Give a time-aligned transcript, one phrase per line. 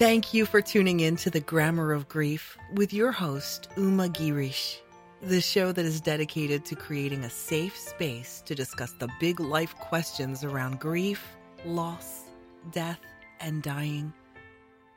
[0.00, 4.78] Thank you for tuning in to the Grammar of Grief with your host, Uma Girish,
[5.20, 9.74] the show that is dedicated to creating a safe space to discuss the big life
[9.76, 11.22] questions around grief,
[11.66, 12.22] loss,
[12.72, 12.98] death,
[13.40, 14.10] and dying.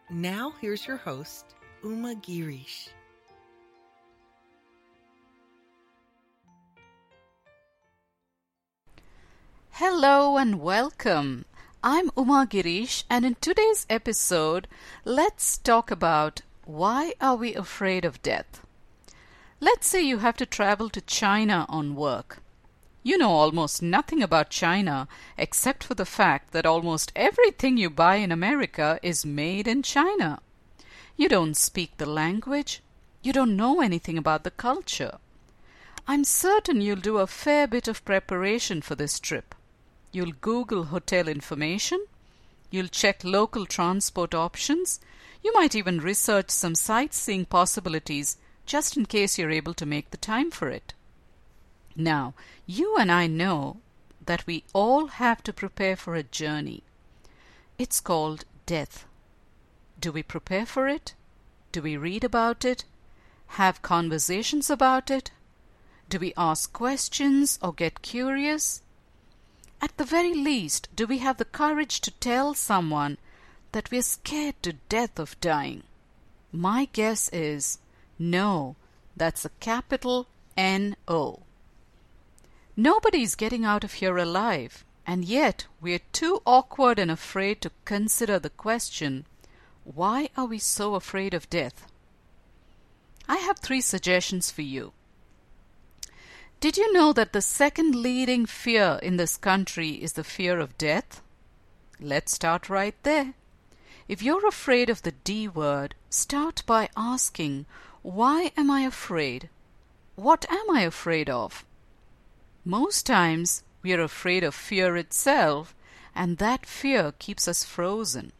[0.09, 1.47] Now, here's your host,
[1.83, 2.87] Uma Girish.
[9.71, 11.43] Hello and welcome.
[11.85, 14.69] I'm Uma Girish, and in today's episode,
[15.03, 18.65] let's talk about why are we afraid of death?
[19.59, 22.41] Let's say you have to travel to China on work.
[23.03, 28.15] You know almost nothing about China except for the fact that almost everything you buy
[28.15, 30.39] in America is made in China.
[31.17, 32.81] You don't speak the language.
[33.23, 35.17] You don't know anything about the culture.
[36.07, 39.53] I'm certain you'll do a fair bit of preparation for this trip.
[40.13, 42.05] You'll Google hotel information.
[42.69, 44.99] You'll check local transport options.
[45.43, 50.17] You might even research some sightseeing possibilities just in case you're able to make the
[50.17, 50.93] time for it.
[51.95, 52.35] Now,
[52.67, 53.77] you and I know
[54.23, 56.83] that we all have to prepare for a journey.
[57.79, 59.05] It's called death.
[59.99, 61.15] Do we prepare for it?
[61.71, 62.85] Do we read about it?
[63.47, 65.31] Have conversations about it?
[66.07, 68.82] Do we ask questions or get curious?
[69.83, 73.17] At the very least, do we have the courage to tell someone
[73.73, 75.83] that we're scared to death of dying?
[76.53, 77.79] My guess is
[78.17, 78.77] no.
[79.17, 81.41] That's a capital N O.
[82.77, 88.39] Nobody's getting out of here alive, and yet we're too awkward and afraid to consider
[88.39, 89.25] the question
[89.83, 91.87] why are we so afraid of death?
[93.27, 94.93] I have three suggestions for you.
[96.63, 100.77] Did you know that the second leading fear in this country is the fear of
[100.77, 101.21] death?
[101.99, 103.33] Let's start right there.
[104.07, 107.65] If you're afraid of the D word, start by asking,
[108.01, 109.49] Why am I afraid?
[110.15, 111.65] What am I afraid of?
[112.63, 115.75] Most times we are afraid of fear itself,
[116.15, 118.31] and that fear keeps us frozen.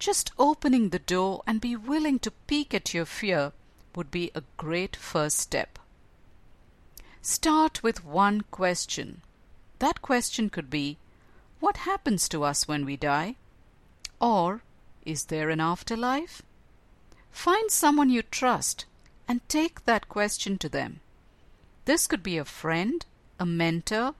[0.00, 3.52] Just opening the door and be willing to peek at your fear
[3.94, 5.78] would be a great first step.
[7.22, 9.22] Start with one question.
[9.78, 10.98] That question could be
[11.60, 13.36] What happens to us when we die?
[14.20, 14.62] Or
[15.04, 16.42] Is there an afterlife?
[17.30, 18.84] Find someone you trust
[19.26, 21.00] and take that question to them.
[21.84, 23.04] This could be a friend,
[23.38, 24.14] a mentor,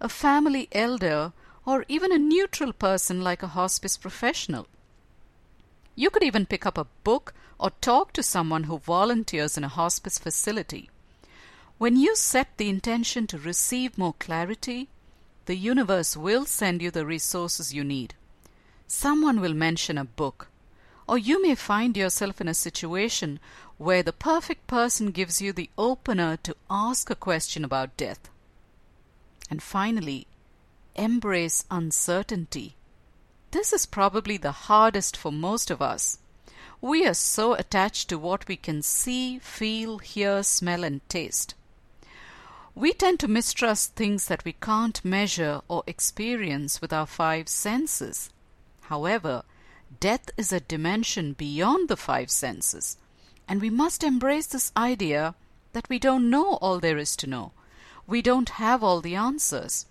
[0.00, 1.32] a family elder,
[1.66, 4.66] or even a neutral person like a hospice professional.
[5.94, 9.68] You could even pick up a book or talk to someone who volunteers in a
[9.68, 10.90] hospice facility.
[11.76, 14.88] When you set the intention to receive more clarity,
[15.46, 18.14] the universe will send you the resources you need.
[18.86, 20.48] Someone will mention a book,
[21.08, 23.40] or you may find yourself in a situation
[23.76, 28.30] where the perfect person gives you the opener to ask a question about death.
[29.50, 30.28] And finally,
[30.94, 32.76] embrace uncertainty.
[33.50, 36.18] This is probably the hardest for most of us.
[36.80, 41.54] We are so attached to what we can see, feel, hear, smell, and taste.
[42.76, 48.30] We tend to mistrust things that we can't measure or experience with our five senses.
[48.82, 49.44] However,
[50.00, 52.96] death is a dimension beyond the five senses,
[53.46, 55.36] and we must embrace this idea
[55.72, 57.52] that we don't know all there is to know.
[58.08, 59.86] We don't have all the answers.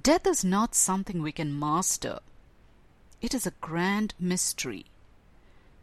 [0.00, 2.18] Death is not something we can master.
[3.22, 4.86] It is a grand mystery.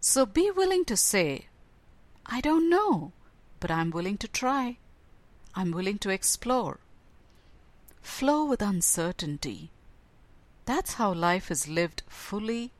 [0.01, 1.47] So be willing to say,
[2.25, 3.13] I don't know,
[3.59, 4.78] but I'm willing to try.
[5.55, 6.79] I'm willing to explore.
[8.01, 9.71] Flow with uncertainty.
[10.66, 12.71] That's how life is lived fully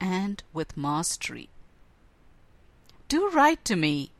[0.00, 1.48] and with mastery.
[3.08, 4.10] Do write to me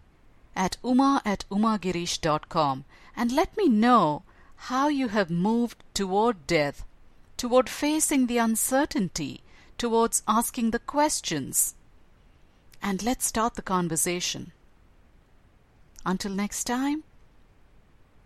[0.54, 2.84] at uma at umagirish.com
[3.16, 4.22] and let me know
[4.56, 6.84] how you have moved toward death,
[7.36, 9.42] toward facing the uncertainty,
[9.76, 11.74] towards asking the questions.
[12.82, 14.52] And let's start the conversation.
[16.04, 17.02] Until next time,